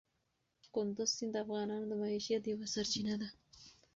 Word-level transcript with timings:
کندز 0.73 1.09
سیند 1.17 1.33
د 1.35 1.37
افغانانو 1.43 1.85
د 1.89 1.93
معیشت 2.01 2.43
یوه 2.51 2.67
سرچینه 2.73 3.15
ده. 3.21 3.27